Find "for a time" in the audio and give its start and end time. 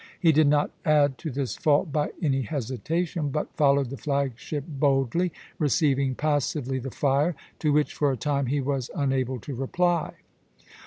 7.93-8.47